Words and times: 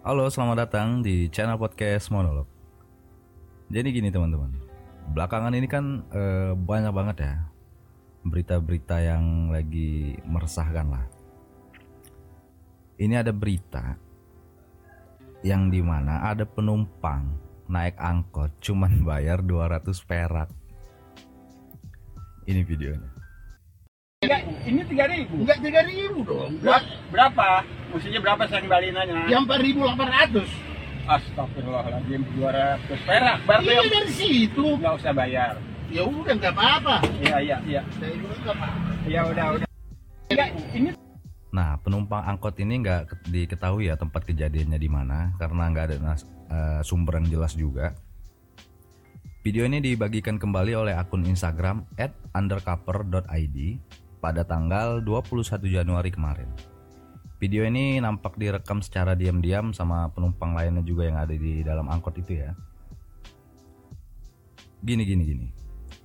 Halo, 0.00 0.32
selamat 0.32 0.64
datang 0.64 1.04
di 1.04 1.28
channel 1.28 1.60
podcast 1.60 2.08
Monolog. 2.08 2.48
Jadi 3.68 3.92
gini 3.92 4.08
teman-teman, 4.08 4.48
belakangan 5.12 5.52
ini 5.52 5.68
kan 5.68 6.00
eh, 6.08 6.56
banyak 6.56 6.88
banget 6.88 7.16
ya 7.20 7.34
berita-berita 8.24 8.96
yang 8.96 9.52
lagi 9.52 10.16
meresahkan 10.24 10.88
lah. 10.88 11.04
Ini 12.96 13.20
ada 13.20 13.28
berita 13.36 14.00
yang 15.44 15.68
di 15.68 15.84
mana 15.84 16.32
ada 16.32 16.48
penumpang 16.48 17.36
naik 17.68 18.00
angkot 18.00 18.56
cuman 18.56 19.04
bayar 19.04 19.44
200 19.44 19.84
perak. 20.08 20.48
Ini 22.48 22.64
videonya. 22.64 23.19
Ini 24.60 24.80
tiga 24.84 25.04
ribu. 25.06 25.34
Enggak 25.40 25.58
tiga 25.60 25.80
ribu 25.82 26.18
dong. 26.22 26.50
Ber- 26.60 26.88
Berapa? 27.08 27.64
Mestinya 27.90 28.20
berapa 28.20 28.42
saya 28.46 28.60
kembaliannya? 28.62 29.26
Yang 29.26 29.40
empat 29.44 29.60
ribu 29.60 29.78
delapan 29.82 30.08
ratus. 30.10 30.50
Astagfirullahaladzim, 31.10 32.22
200 32.38 33.00
perak. 33.02 33.38
Berarti 33.42 33.66
Iya 33.66 33.74
yang 33.74 33.90
dari 33.90 34.12
situ. 34.12 34.64
nggak 34.78 34.94
usah 34.94 35.10
bayar. 35.10 35.54
Ya 35.90 36.02
udah 36.04 36.34
nggak 36.38 36.54
apa-apa. 36.54 36.96
Iya, 37.18 37.36
iya, 37.40 37.56
iya. 37.66 37.82
Nggak 37.82 38.14
apa-apa. 38.46 38.68
Iya, 39.04 39.20
udah, 39.26 39.46
udah. 39.56 39.66
Enggak, 40.28 40.48
ini 40.70 40.88
Nah, 41.50 41.74
penumpang 41.82 42.22
angkot 42.22 42.54
ini 42.56 42.78
nggak 42.78 43.00
ke- 43.04 43.18
diketahui 43.26 43.90
ya 43.90 43.98
tempat 43.98 44.22
kejadiannya 44.22 44.78
di 44.78 44.86
mana 44.86 45.34
karena 45.34 45.66
nggak 45.66 45.84
ada 45.84 45.96
nas- 45.98 46.22
eh, 46.46 46.80
sumber 46.86 47.18
yang 47.18 47.26
jelas 47.28 47.58
juga. 47.58 47.90
Video 49.42 49.64
ini 49.64 49.82
dibagikan 49.82 50.38
kembali 50.38 50.76
oleh 50.76 50.94
akun 50.94 51.26
Instagram 51.26 51.90
@undercover.id 52.30 53.56
pada 54.20 54.44
tanggal 54.44 55.00
21 55.00 55.64
Januari 55.66 56.12
kemarin. 56.12 56.46
Video 57.40 57.64
ini 57.64 57.96
nampak 58.04 58.36
direkam 58.36 58.84
secara 58.84 59.16
diam-diam 59.16 59.72
sama 59.72 60.12
penumpang 60.12 60.52
lainnya 60.52 60.84
juga 60.84 61.08
yang 61.08 61.16
ada 61.16 61.32
di 61.32 61.64
dalam 61.64 61.88
angkot 61.88 62.20
itu 62.20 62.36
ya. 62.44 62.52
Gini 64.84 65.08
gini 65.08 65.22
gini. 65.24 65.46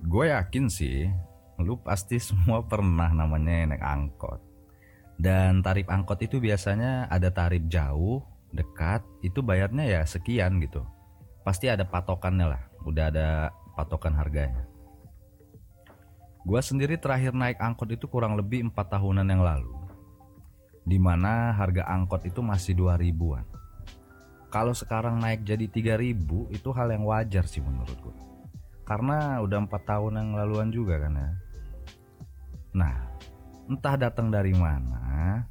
Gue 0.00 0.32
yakin 0.32 0.72
sih 0.72 1.12
lu 1.60 1.76
pasti 1.80 2.16
semua 2.28 2.64
pernah 2.64 3.12
namanya 3.12 3.76
naik 3.76 3.84
angkot. 3.84 4.40
Dan 5.16 5.64
tarif 5.64 5.88
angkot 5.88 6.20
itu 6.24 6.40
biasanya 6.40 7.08
ada 7.08 7.32
tarif 7.32 7.64
jauh, 7.68 8.20
dekat, 8.52 9.00
itu 9.24 9.40
bayarnya 9.40 9.84
ya 9.88 10.00
sekian 10.04 10.60
gitu. 10.60 10.84
Pasti 11.40 11.72
ada 11.72 11.88
patokannya 11.88 12.52
lah, 12.52 12.62
udah 12.84 13.04
ada 13.08 13.28
patokan 13.72 14.12
harganya. 14.12 14.75
Gua 16.46 16.62
sendiri 16.62 16.94
terakhir 16.94 17.34
naik 17.34 17.58
angkot 17.58 17.90
itu 17.90 18.06
kurang 18.06 18.38
lebih 18.38 18.70
4 18.70 18.78
tahunan 18.78 19.26
yang 19.26 19.42
lalu. 19.42 19.74
Di 20.86 20.94
mana 21.02 21.50
harga 21.50 21.82
angkot 21.90 22.22
itu 22.22 22.38
masih 22.38 22.78
2000-an. 22.78 23.42
Kalau 24.54 24.70
sekarang 24.70 25.18
naik 25.18 25.42
jadi 25.42 25.66
3000 25.66 26.54
itu 26.54 26.68
hal 26.70 26.94
yang 26.94 27.02
wajar 27.02 27.50
sih 27.50 27.58
menurut 27.58 27.98
gua. 27.98 28.14
Karena 28.86 29.42
udah 29.42 29.58
4 29.66 29.74
tahun 29.90 30.12
yang 30.22 30.28
laluan 30.38 30.70
juga 30.70 31.02
kan 31.02 31.18
ya. 31.18 31.30
Nah, 32.78 32.94
entah 33.66 33.98
datang 33.98 34.30
dari 34.30 34.54
mana 34.54 35.42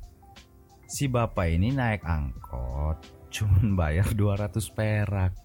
si 0.87 1.11
bapak 1.11 1.51
ini 1.51 1.75
naik 1.75 2.07
angkot 2.07 3.27
cuman 3.27 3.75
bayar 3.75 4.07
200 4.15 4.55
perak 4.71 5.35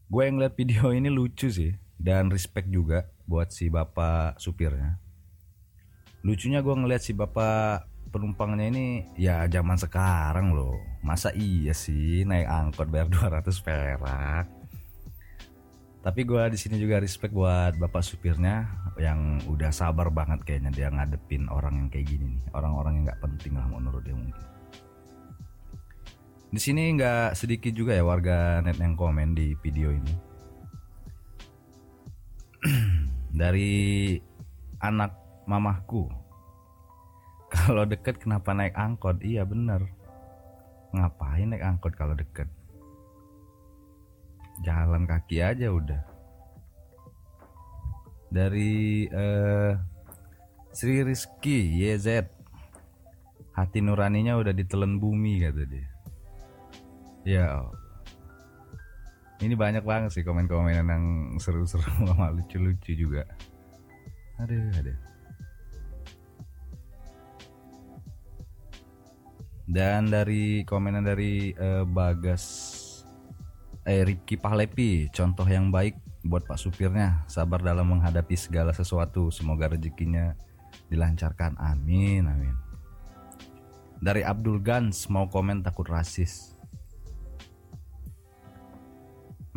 gue 0.08 0.22
yang 0.24 0.40
lihat 0.40 0.56
video 0.56 0.92
ini 0.98 1.12
lucu 1.12 1.52
sih 1.52 1.76
dan 2.00 2.32
respect 2.32 2.72
juga 2.72 3.12
buat 3.28 3.52
si 3.52 3.68
bapak 3.68 4.40
supirnya. 4.40 5.00
Lucunya 6.24 6.64
gue 6.64 6.76
ngeliat 6.76 7.04
si 7.04 7.12
bapak 7.12 7.88
penumpangnya 8.08 8.72
ini 8.72 8.86
ya 9.20 9.44
zaman 9.52 9.76
sekarang 9.76 10.56
loh. 10.56 10.80
Masa 11.04 11.36
iya 11.36 11.76
sih 11.76 12.24
naik 12.24 12.48
angkot 12.48 12.88
bayar 12.88 13.12
200 13.44 13.52
perak? 13.64 14.46
Tapi 16.08 16.22
gue 16.24 16.44
di 16.56 16.58
sini 16.58 16.80
juga 16.80 17.04
respect 17.04 17.36
buat 17.36 17.76
bapak 17.76 18.00
supirnya 18.00 18.64
yang 18.96 19.44
udah 19.44 19.76
sabar 19.76 20.08
banget 20.08 20.40
kayaknya 20.48 20.72
dia 20.72 20.88
ngadepin 20.88 21.52
orang 21.52 21.84
yang 21.84 21.88
kayak 21.92 22.08
gini 22.08 22.40
nih. 22.40 22.44
Orang-orang 22.56 23.04
yang 23.04 23.04
nggak 23.12 23.22
penting 23.28 23.54
lah 23.60 23.68
menurut 23.68 24.00
dia 24.08 24.16
mungkin 24.16 24.57
di 26.48 26.60
sini 26.64 26.96
nggak 26.96 27.36
sedikit 27.36 27.76
juga 27.76 27.92
ya 27.92 28.08
warga 28.08 28.64
net 28.64 28.80
yang 28.80 28.96
komen 28.96 29.36
di 29.36 29.52
video 29.60 29.92
ini. 29.92 30.16
Dari 33.42 34.16
anak 34.80 35.12
mamahku. 35.44 36.08
Kalau 37.54 37.84
deket 37.84 38.24
kenapa 38.24 38.56
naik 38.56 38.80
angkot? 38.80 39.20
Iya 39.20 39.44
bener. 39.44 39.92
Ngapain 40.96 41.52
naik 41.52 41.64
angkot 41.68 41.94
kalau 42.00 42.16
deket? 42.16 42.48
Jalan 44.64 45.04
kaki 45.04 45.44
aja 45.44 45.68
udah. 45.68 46.00
Dari 48.32 49.04
eh, 49.08 49.72
Sri 50.72 51.04
Rizky 51.04 51.76
YZ 51.76 52.24
hati 53.52 53.80
nuraninya 53.84 54.40
udah 54.40 54.56
ditelan 54.56 55.00
bumi 55.00 55.44
kata 55.44 55.64
dia 55.68 55.97
ya 57.28 57.68
ini 59.44 59.54
banyak 59.54 59.86
banget 59.86 60.16
sih 60.16 60.24
komen-komenan 60.26 60.88
yang 60.88 61.06
seru-seru 61.38 61.86
sama 62.10 62.34
lucu-lucu 62.34 62.98
juga. 62.98 63.28
Aduh 64.42 64.74
aduh. 64.74 64.98
Dan 69.68 70.08
dari 70.08 70.64
komenan 70.64 71.04
dari 71.04 71.52
eh, 71.52 71.84
Bagas 71.84 72.74
eh 73.84 74.02
Ripki 74.08 74.40
Pahlepi 74.40 75.12
contoh 75.12 75.46
yang 75.46 75.70
baik 75.70 76.00
buat 76.24 76.48
Pak 76.48 76.60
supirnya 76.60 77.24
sabar 77.28 77.62
dalam 77.62 77.88
menghadapi 77.88 78.36
segala 78.36 78.72
sesuatu 78.72 79.30
semoga 79.30 79.70
rezekinya 79.70 80.34
dilancarkan. 80.90 81.60
Amin 81.62 82.26
amin. 82.26 82.56
Dari 84.02 84.26
Abdul 84.26 84.66
Gans 84.66 85.06
mau 85.14 85.30
komen 85.30 85.62
takut 85.62 85.86
rasis 85.86 86.57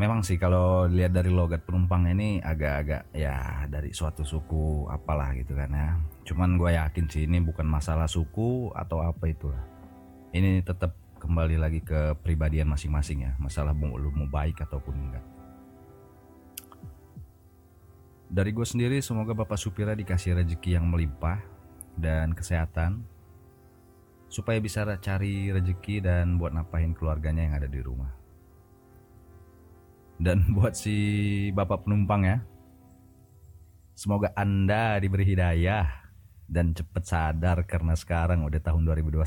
memang 0.00 0.24
sih 0.24 0.40
kalau 0.40 0.88
lihat 0.88 1.12
dari 1.12 1.28
logat 1.28 1.60
penumpang 1.68 2.08
ini 2.08 2.40
agak-agak 2.40 3.12
ya 3.12 3.68
dari 3.68 3.92
suatu 3.92 4.24
suku 4.24 4.88
apalah 4.88 5.36
gitu 5.36 5.52
kan 5.52 5.68
ya. 5.68 6.00
Cuman 6.24 6.56
gue 6.56 6.72
yakin 6.72 7.04
sih 7.12 7.28
ini 7.28 7.44
bukan 7.44 7.68
masalah 7.68 8.08
suku 8.08 8.72
atau 8.72 9.04
apa 9.04 9.28
itulah. 9.28 9.60
Ini 10.32 10.64
tetap 10.64 10.96
kembali 11.20 11.60
lagi 11.60 11.84
ke 11.84 12.16
pribadian 12.24 12.72
masing-masing 12.72 13.28
ya. 13.28 13.36
Masalah 13.36 13.76
lu 13.76 14.08
mau 14.16 14.24
baik 14.24 14.64
ataupun 14.64 14.94
enggak. 14.96 15.24
Dari 18.32 18.56
gue 18.56 18.64
sendiri 18.64 19.04
semoga 19.04 19.36
bapak 19.36 19.60
supirnya 19.60 19.92
dikasih 19.92 20.40
rezeki 20.40 20.80
yang 20.80 20.88
melimpah 20.88 21.44
dan 22.00 22.32
kesehatan 22.32 23.04
supaya 24.32 24.56
bisa 24.64 24.88
cari 24.96 25.52
rezeki 25.52 26.00
dan 26.00 26.40
buat 26.40 26.56
napahin 26.56 26.96
keluarganya 26.96 27.44
yang 27.44 27.58
ada 27.58 27.68
di 27.68 27.82
rumah 27.82 28.19
dan 30.20 30.44
buat 30.54 30.76
si 30.76 31.48
bapak 31.56 31.88
penumpang 31.88 32.22
ya 32.28 32.38
semoga 33.96 34.30
anda 34.36 35.00
diberi 35.00 35.24
hidayah 35.24 36.00
dan 36.50 36.74
cepet 36.74 37.04
sadar 37.06 37.62
karena 37.64 37.94
sekarang 37.94 38.42
udah 38.42 38.58
tahun 38.58 38.82
2021 38.82 39.22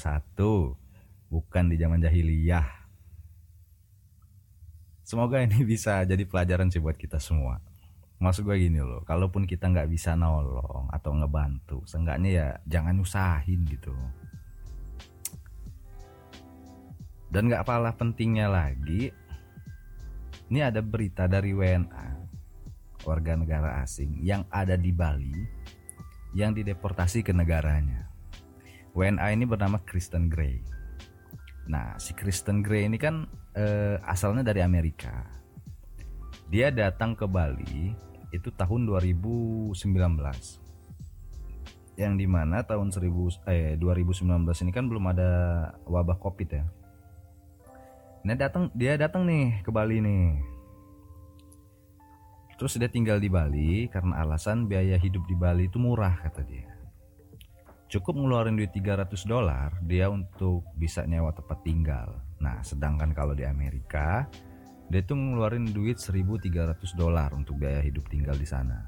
bukan 1.31 1.63
di 1.71 1.75
zaman 1.79 2.03
jahiliyah. 2.03 2.67
Semoga 5.01 5.39
ini 5.39 5.63
bisa 5.71 6.03
jadi 6.03 6.27
pelajaran 6.27 6.67
sih 6.67 6.83
buat 6.83 6.99
kita 6.99 7.17
semua. 7.17 7.63
Maksud 8.19 8.43
gue 8.43 8.55
gini 8.59 8.79
loh 8.79 9.01
kalaupun 9.07 9.47
kita 9.47 9.71
nggak 9.71 9.89
bisa 9.91 10.19
nolong 10.19 10.87
atau 10.91 11.11
ngebantu 11.15 11.83
seenggaknya 11.87 12.29
ya 12.29 12.47
jangan 12.67 12.99
usahin 12.99 13.63
gitu. 13.67 13.95
Dan 17.33 17.49
nggak 17.49 17.65
kalah 17.65 17.95
pentingnya 17.97 18.45
lagi 18.51 19.09
ini 20.51 20.59
ada 20.59 20.83
berita 20.83 21.29
dari 21.29 21.55
WNA 21.55 22.23
warga 23.03 23.35
negara 23.35 23.83
asing 23.83 24.19
yang 24.23 24.47
ada 24.47 24.79
di 24.79 24.91
Bali 24.95 25.35
yang 26.33 26.55
dideportasi 26.55 27.21
ke 27.21 27.31
negaranya. 27.35 28.09
WNA 28.97 29.37
ini 29.37 29.45
bernama 29.45 29.77
Kristen 29.81 30.29
Gray. 30.29 30.61
Nah, 31.69 31.95
si 32.01 32.11
Kristen 32.17 32.65
Gray 32.65 32.89
ini 32.89 32.97
kan 32.97 33.29
eh, 33.53 33.97
asalnya 34.03 34.41
dari 34.41 34.61
Amerika. 34.65 35.29
Dia 36.49 36.69
datang 36.69 37.17
ke 37.17 37.25
Bali 37.25 37.93
itu 38.33 38.49
tahun 38.53 38.89
2019. 38.89 39.77
Yang 41.93 42.13
di 42.17 42.25
mana 42.25 42.65
tahun 42.65 42.89
1000 42.89 43.45
eh 43.49 43.77
2019 43.77 44.25
ini 44.65 44.71
kan 44.73 44.89
belum 44.89 45.05
ada 45.13 45.29
wabah 45.85 46.17
Covid 46.17 46.49
ya. 46.49 46.65
Nah, 48.23 48.35
datang 48.39 48.71
dia 48.71 48.95
datang 48.95 49.27
nih 49.27 49.59
ke 49.63 49.69
Bali 49.69 49.99
nih 49.99 50.53
Terus 52.63 52.79
dia 52.79 52.87
tinggal 52.87 53.19
di 53.19 53.27
Bali 53.27 53.91
karena 53.91 54.23
alasan 54.23 54.71
biaya 54.71 54.95
hidup 54.95 55.27
di 55.27 55.35
Bali 55.35 55.67
itu 55.67 55.81
murah 55.81 56.15
kata 56.15 56.47
dia. 56.47 56.69
Cukup 57.91 58.15
ngeluarin 58.15 58.55
duit 58.55 58.71
300 58.71 59.27
dolar 59.27 59.75
dia 59.83 60.07
untuk 60.07 60.63
bisa 60.79 61.03
nyewa 61.03 61.35
tempat 61.35 61.59
tinggal. 61.65 62.23
Nah, 62.39 62.63
sedangkan 62.63 63.11
kalau 63.11 63.35
di 63.35 63.43
Amerika 63.43 64.31
dia 64.87 65.03
tuh 65.03 65.19
ngeluarin 65.19 65.75
duit 65.75 65.99
1300 65.99 66.79
dolar 66.95 67.35
untuk 67.35 67.59
biaya 67.59 67.83
hidup 67.83 68.07
tinggal 68.07 68.39
di 68.39 68.47
sana. 68.47 68.87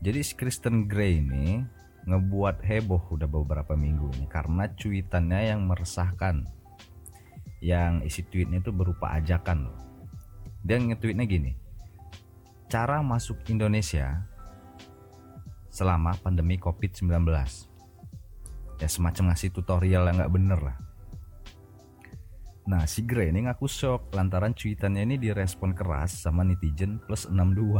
Jadi 0.00 0.20
si 0.24 0.32
Kristen 0.32 0.88
Gray 0.88 1.20
ini 1.20 1.60
ngebuat 2.08 2.64
heboh 2.64 3.12
udah 3.12 3.28
beberapa 3.28 3.76
minggu 3.76 4.16
ini 4.16 4.26
karena 4.32 4.70
cuitannya 4.72 5.52
yang 5.52 5.66
meresahkan. 5.68 6.55
Yang 7.60 7.92
isi 8.08 8.22
tweetnya 8.26 8.60
itu 8.60 8.72
berupa 8.72 9.16
ajakan 9.16 9.70
loh. 9.70 9.78
Dia 10.66 10.76
nge-tweetnya 10.82 11.24
gini 11.24 11.66
cara 12.66 12.98
masuk 12.98 13.46
Indonesia 13.46 14.26
selama 15.70 16.18
pandemi 16.18 16.58
COVID-19 16.58 17.22
ya 18.76 18.88
semacam 18.90 19.32
ngasih 19.32 19.54
tutorial 19.54 20.10
yang 20.10 20.18
nggak 20.18 20.34
bener 20.34 20.60
lah. 20.60 20.76
Nah 22.66 22.82
si 22.90 23.06
Gray 23.06 23.30
ini 23.30 23.46
ngaku 23.46 23.70
shock 23.70 24.10
lantaran 24.10 24.50
cuitannya 24.50 25.06
ini 25.06 25.16
direspon 25.22 25.78
keras 25.78 26.26
sama 26.26 26.42
netizen 26.42 26.98
plus 27.06 27.30
62 27.30 27.78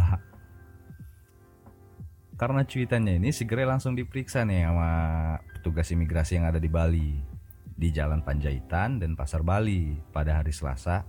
Karena 2.37 2.62
cuitannya 2.62 3.19
ini 3.19 3.34
si 3.34 3.43
Gray 3.43 3.67
langsung 3.67 3.99
diperiksa 3.99 4.46
nih 4.46 4.70
sama 4.70 4.90
petugas 5.58 5.90
imigrasi 5.90 6.38
yang 6.38 6.46
ada 6.46 6.62
di 6.62 6.70
Bali 6.70 7.36
Di 7.76 7.93
Jalan 7.93 8.25
Panjaitan 8.25 8.96
dan 8.96 9.12
Pasar 9.12 9.44
Bali 9.44 10.00
pada 10.08 10.40
hari 10.40 10.49
Selasa 10.49 11.05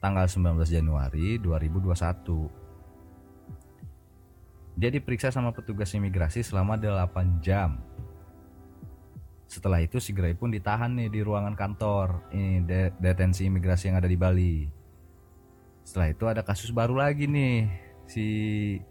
tanggal 0.00 0.24
19 0.24 0.56
Januari 0.64 1.36
2021. 1.36 2.62
Dia 4.72 4.88
diperiksa 4.88 5.28
sama 5.28 5.52
petugas 5.52 5.92
imigrasi 5.92 6.40
selama 6.40 6.80
8 6.80 7.44
jam. 7.44 7.76
Setelah 9.44 9.84
itu 9.84 10.00
si 10.00 10.16
Gray 10.16 10.32
pun 10.32 10.48
ditahan 10.48 10.96
nih 10.96 11.12
di 11.12 11.20
ruangan 11.20 11.52
kantor 11.52 12.24
ini 12.32 12.64
detensi 12.96 13.44
imigrasi 13.44 13.92
yang 13.92 14.00
ada 14.00 14.08
di 14.08 14.16
Bali. 14.16 14.64
Setelah 15.84 16.08
itu 16.08 16.24
ada 16.24 16.40
kasus 16.40 16.72
baru 16.72 16.96
lagi 16.96 17.28
nih 17.28 17.68
si 18.08 18.24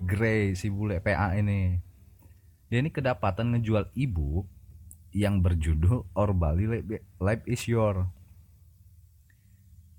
Gray 0.05 0.53
si 0.53 0.69
bule 0.69 1.01
PA 1.01 1.33
ini. 1.33 1.81
Dia 2.69 2.77
ini 2.77 2.93
kedapatan 2.93 3.57
ngejual 3.57 3.89
ibu 3.97 4.45
yang 5.11 5.43
berjudul 5.43 6.07
Or 6.15 6.31
Bali 6.31 6.67
Life 7.19 7.43
is 7.47 7.67
Your 7.67 8.11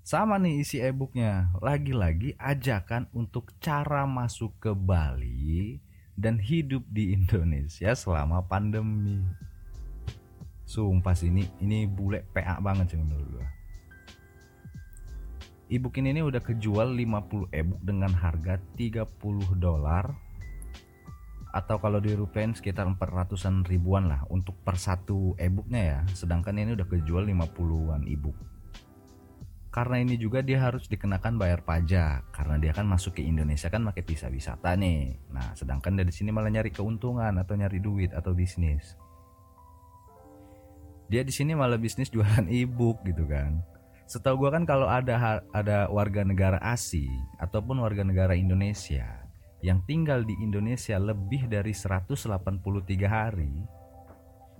sama 0.03 0.35
nih 0.35 0.67
isi 0.67 0.83
e-booknya. 0.83 1.55
Lagi-lagi 1.63 2.35
ajakan 2.35 3.07
untuk 3.15 3.55
cara 3.63 4.03
masuk 4.03 4.51
ke 4.59 4.75
Bali 4.75 5.79
dan 6.19 6.35
hidup 6.43 6.83
di 6.91 7.15
Indonesia 7.15 7.95
selama 7.95 8.43
pandemi. 8.43 9.23
Sumpah 10.67 11.15
sih 11.15 11.31
ini 11.31 11.47
ini 11.63 11.87
bule 11.87 12.27
PA 12.35 12.59
banget 12.59 12.91
sih 12.91 12.99
menurut 12.99 13.27
gua. 13.31 13.47
E-book 15.71 15.95
ini 15.95 16.19
udah 16.19 16.43
kejual 16.43 16.91
50 16.99 17.55
e-book 17.55 17.81
dengan 17.81 18.11
harga 18.11 18.59
30 18.75 19.07
dolar 19.55 20.11
atau 21.53 21.77
kalau 21.77 22.01
dirupiahin 22.01 22.57
sekitar 22.57 22.89
400-an 22.89 23.61
ribuan 23.69 24.09
lah 24.09 24.25
untuk 24.33 24.57
per 24.65 24.81
satu 24.81 25.37
e-booknya 25.37 25.81
ya. 25.85 25.99
Sedangkan 26.11 26.57
ini 26.57 26.73
udah 26.73 26.89
kejual 26.89 27.29
50-an 27.29 28.09
e-book 28.09 28.53
karena 29.73 30.05
ini 30.05 30.21
juga 30.21 30.45
dia 30.45 30.61
harus 30.61 30.85
dikenakan 30.85 31.41
bayar 31.41 31.65
pajak 31.65 32.29
karena 32.29 32.61
dia 32.61 32.77
kan 32.77 32.85
masuk 32.85 33.17
ke 33.17 33.25
Indonesia 33.25 33.73
kan 33.73 33.81
pakai 33.81 34.05
visa 34.05 34.29
wisata 34.29 34.77
nih. 34.77 35.17
Nah, 35.33 35.57
sedangkan 35.57 35.97
dari 35.97 36.13
sini 36.13 36.29
malah 36.29 36.53
nyari 36.53 36.69
keuntungan 36.69 37.33
atau 37.41 37.57
nyari 37.57 37.81
duit 37.81 38.13
atau 38.13 38.37
bisnis. 38.37 38.93
Dia 41.09 41.25
di 41.25 41.33
sini 41.33 41.57
malah 41.57 41.81
bisnis 41.81 42.13
jualan 42.13 42.45
e-book 42.53 43.01
gitu 43.01 43.25
kan. 43.25 43.65
Setahu 44.05 44.45
gua 44.45 44.53
kan 44.53 44.69
kalau 44.69 44.85
ada 44.85 45.41
ada 45.49 45.89
warga 45.89 46.21
negara 46.21 46.61
asing 46.61 47.09
ataupun 47.41 47.81
warga 47.81 48.05
negara 48.05 48.37
Indonesia 48.37 49.22
yang 49.63 49.79
tinggal 49.87 50.27
di 50.27 50.35
Indonesia 50.43 50.99
lebih 50.99 51.47
dari 51.47 51.71
183 51.71 52.27
hari, 53.07 53.63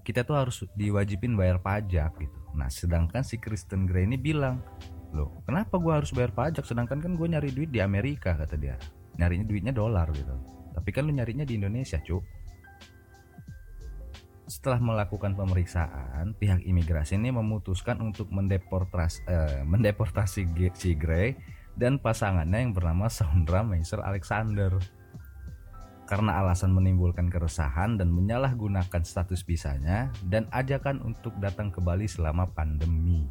kita 0.07 0.23
tuh 0.23 0.35
harus 0.39 0.63
diwajibin 0.79 1.35
bayar 1.35 1.59
pajak 1.59 2.23
gitu. 2.23 2.39
Nah, 2.55 2.71
sedangkan 2.71 3.19
si 3.21 3.35
Kristen 3.35 3.83
Gray 3.83 4.07
ini 4.07 4.15
bilang, 4.15 4.63
loh 5.11 5.43
kenapa 5.43 5.75
gue 5.75 5.91
harus 5.91 6.15
bayar 6.15 6.31
pajak? 6.31 6.63
Sedangkan 6.63 7.03
kan 7.03 7.19
gue 7.19 7.27
nyari 7.27 7.51
duit 7.51 7.69
di 7.69 7.83
Amerika 7.83 8.31
kata 8.31 8.55
dia. 8.55 8.79
Nyarinya 9.19 9.43
duitnya 9.43 9.73
dolar 9.75 10.07
gitu. 10.15 10.33
Tapi 10.71 10.89
kan 10.95 11.03
lu 11.03 11.11
nyarinya 11.11 11.43
di 11.43 11.59
Indonesia 11.59 11.99
cuk 11.99 12.23
setelah 14.43 14.75
melakukan 14.75 15.39
pemeriksaan 15.39 16.35
pihak 16.35 16.67
imigrasi 16.67 17.15
ini 17.15 17.31
memutuskan 17.31 18.03
untuk 18.03 18.27
mendeportasi, 18.27 19.23
eh, 19.23 19.63
mendeportasi 19.63 20.43
si 20.75 20.91
Gray 20.99 21.39
dan 21.73 21.97
pasangannya 21.97 22.69
yang 22.69 22.73
bernama 22.73 23.09
Sandra 23.09 23.65
Meiser 23.65 24.01
Alexander 24.01 24.77
karena 26.03 26.43
alasan 26.43 26.75
menimbulkan 26.75 27.31
keresahan 27.31 27.95
dan 27.95 28.11
menyalahgunakan 28.11 29.01
status 29.01 29.41
visanya 29.41 30.11
dan 30.27 30.45
ajakan 30.51 30.99
untuk 31.01 31.33
datang 31.39 31.71
ke 31.71 31.79
Bali 31.79 32.05
selama 32.05 32.45
pandemi. 32.51 33.25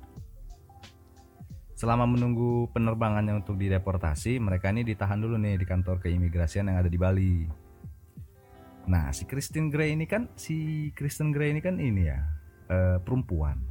Selama 1.77 2.07
menunggu 2.07 2.71
penerbangannya 2.71 3.43
untuk 3.43 3.59
dideportasi, 3.59 4.39
mereka 4.39 4.71
ini 4.71 4.87
ditahan 4.87 5.19
dulu 5.19 5.35
nih 5.35 5.59
di 5.59 5.67
kantor 5.67 5.99
keimigrasian 5.99 6.71
yang 6.71 6.79
ada 6.79 6.87
di 6.87 6.99
Bali. 6.99 7.35
Nah, 8.87 9.11
si 9.11 9.27
Kristen 9.27 9.71
Gray 9.71 9.95
ini 9.95 10.07
kan 10.07 10.31
si 10.39 10.91
Kristen 10.95 11.35
Gray 11.35 11.55
ini 11.55 11.61
kan 11.63 11.83
ini 11.83 12.07
ya, 12.07 12.23
uh, 12.71 12.99
perempuan. 13.03 13.63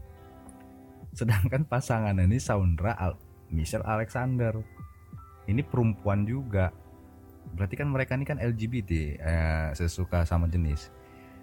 Sedangkan 1.16 1.64
pasangan 1.68 2.16
ini 2.20 2.40
Saundra 2.40 2.96
Michelle 3.52 3.86
Alexander. 3.86 4.56
Ini 5.46 5.62
perempuan 5.68 6.24
juga. 6.24 6.72
Berarti 7.52 7.76
kan 7.76 7.92
mereka 7.92 8.16
ini 8.16 8.24
kan 8.24 8.40
LGBT, 8.40 8.92
eh, 9.20 9.70
sesuka 9.76 10.24
sama 10.24 10.48
jenis. 10.48 10.90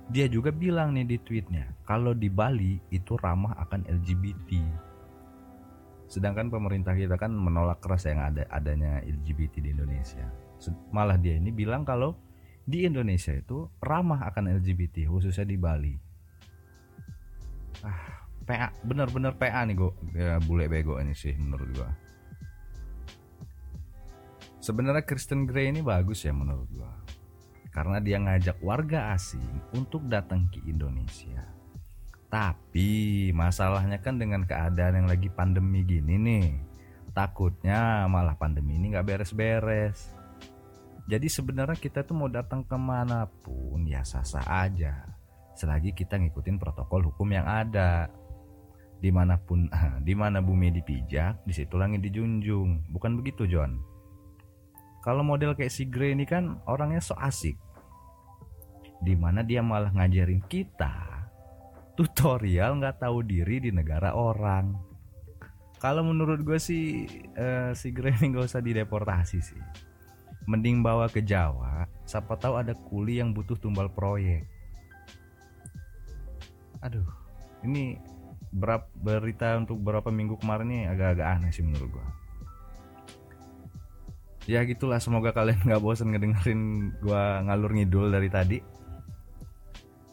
Dia 0.09 0.25
juga 0.25 0.49
bilang 0.49 0.97
nih 0.97 1.05
di 1.05 1.17
tweetnya, 1.21 1.69
kalau 1.85 2.17
di 2.17 2.33
Bali 2.33 2.81
itu 2.88 3.12
ramah 3.21 3.53
akan 3.61 3.85
LGBT 3.85 4.57
Sedangkan 6.09 6.49
pemerintah 6.49 6.97
kita 6.97 7.21
kan 7.21 7.29
menolak 7.29 7.85
keras 7.85 8.09
yang 8.09 8.25
ada 8.25 8.49
adanya 8.49 9.05
LGBT 9.05 9.61
di 9.61 9.77
Indonesia. 9.77 10.25
Malah 10.88 11.21
dia 11.21 11.37
ini 11.37 11.53
bilang 11.53 11.85
kalau 11.85 12.17
di 12.65 12.88
Indonesia 12.88 13.37
itu 13.37 13.69
ramah 13.79 14.25
akan 14.33 14.57
LGBT 14.59 15.05
khususnya 15.05 15.45
di 15.45 15.61
Bali. 15.61 15.95
Ah, 17.85 18.18
PA 18.49 18.73
bener-bener 18.81 19.37
PA 19.37 19.69
nih 19.69 19.76
gue 19.76 19.93
ya, 20.17 20.40
bule 20.40 20.64
bego 20.73 20.97
ini 20.97 21.12
sih 21.12 21.37
menurut 21.37 21.69
gua. 21.76 21.90
Sebenarnya 24.64 25.05
Kristen 25.05 25.45
Grey 25.45 25.69
ini 25.69 25.85
bagus 25.85 26.25
ya 26.25 26.33
menurut 26.33 26.69
gua. 26.73 26.93
Karena 27.69 28.00
dia 28.00 28.17
ngajak 28.17 28.64
warga 28.64 29.12
asing 29.12 29.45
untuk 29.76 30.09
datang 30.09 30.49
ke 30.49 30.64
Indonesia 30.64 31.59
tapi 32.28 33.33
masalahnya 33.33 34.05
kan 34.05 34.21
dengan 34.21 34.45
keadaan 34.45 35.00
yang 35.00 35.09
lagi 35.09 35.33
pandemi 35.33 35.81
gini 35.81 36.21
nih, 36.21 36.49
takutnya 37.17 38.05
malah 38.05 38.37
pandemi 38.37 38.76
ini 38.76 38.93
nggak 38.93 39.09
beres-beres. 39.09 40.12
Jadi 41.09 41.25
sebenarnya 41.25 41.81
kita 41.81 42.05
tuh 42.05 42.12
mau 42.12 42.28
datang 42.28 42.61
ke 42.61 42.76
mana 42.76 43.25
pun 43.25 43.81
ya 43.88 44.05
sah-sah 44.05 44.45
aja. 44.45 45.09
Selagi 45.57 45.97
kita 45.97 46.21
ngikutin 46.21 46.61
protokol 46.61 47.09
hukum 47.09 47.33
yang 47.33 47.49
ada. 47.49 48.12
Di 48.99 49.11
mana 49.14 49.38
pun, 49.38 49.71
di 50.07 50.14
mana 50.14 50.43
bumi 50.43 50.75
dipijak, 50.75 51.47
di 51.47 51.52
situ 51.55 51.78
langit 51.78 52.02
dijunjung. 52.02 52.90
Bukan 52.90 53.19
begitu 53.19 53.47
John? 53.47 53.78
Kalau 55.02 55.23
model 55.23 55.55
kayak 55.55 55.73
si 55.73 55.87
Grey 55.87 56.12
ini 56.12 56.26
kan 56.26 56.59
orangnya 56.67 57.00
so 57.00 57.14
asik. 57.17 57.55
Di 58.99 59.14
mana 59.14 59.47
dia 59.47 59.62
malah 59.62 59.95
ngajarin 59.95 60.43
kita 60.50 61.19
tutorial 61.99 62.78
nggak 62.78 63.02
tahu 63.02 63.26
diri 63.26 63.59
di 63.59 63.75
negara 63.75 64.14
orang. 64.14 64.71
Kalau 65.83 66.07
menurut 66.07 66.47
gue 66.47 66.59
sih 66.59 67.07
eh, 67.35 67.75
si 67.75 67.90
Grey 67.90 68.14
ini 68.23 68.38
gak 68.38 68.47
usah 68.47 68.62
dideportasi 68.62 69.38
sih. 69.43 69.62
Mending 70.47 70.81
bawa 70.81 71.11
ke 71.11 71.21
Jawa, 71.23 71.90
siapa 72.07 72.38
tahu 72.38 72.55
ada 72.57 72.73
kuli 72.73 73.19
yang 73.19 73.35
butuh 73.35 73.59
tumbal 73.59 73.90
proyek. 73.90 74.47
Aduh, 76.83 77.05
ini 77.67 77.99
berapa 78.52 78.87
berita 78.97 79.57
untuk 79.61 79.81
beberapa 79.81 80.09
minggu 80.09 80.40
kemarin 80.40 80.69
nih 80.69 80.83
agak-agak 80.88 81.26
aneh 81.26 81.50
sih 81.52 81.64
menurut 81.64 81.90
gua. 81.93 82.07
Ya 84.49 84.64
gitulah, 84.64 84.97
semoga 84.97 85.37
kalian 85.37 85.61
nggak 85.69 85.83
bosan 85.85 86.12
ngedengerin 86.12 86.95
gua 87.05 87.45
ngalur 87.45 87.76
ngidul 87.76 88.09
dari 88.09 88.28
tadi. 88.33 88.59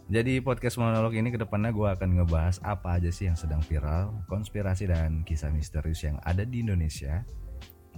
Jadi 0.05 0.37
podcast 0.37 0.77
monolog 0.77 1.17
ini 1.17 1.33
ke 1.33 1.39
depannya 1.41 1.73
gua 1.73 1.97
akan 1.97 2.21
ngebahas 2.21 2.61
apa 2.61 3.01
aja 3.01 3.09
sih 3.09 3.25
yang 3.25 3.39
sedang 3.39 3.63
viral, 3.63 4.13
konspirasi 4.29 4.85
dan 4.85 5.25
kisah 5.25 5.49
misterius 5.49 6.05
yang 6.05 6.21
ada 6.21 6.45
di 6.45 6.61
Indonesia 6.61 7.25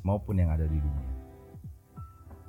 maupun 0.06 0.40
yang 0.40 0.54
ada 0.54 0.64
di 0.70 0.80
dunia. 0.80 1.12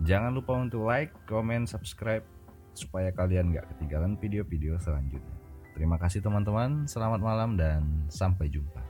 Jangan 0.07 0.31
lupa 0.31 0.55
untuk 0.55 0.87
like, 0.87 1.11
comment, 1.27 1.67
subscribe 1.67 2.23
supaya 2.71 3.11
kalian 3.11 3.51
nggak 3.51 3.67
ketinggalan 3.75 4.15
video-video 4.15 4.79
selanjutnya. 4.79 5.48
Terima 5.79 5.95
kasih 5.95 6.19
teman-teman, 6.19 6.91
selamat 6.91 7.23
malam 7.23 7.55
dan 7.55 7.87
sampai 8.11 8.51
jumpa. 8.51 8.83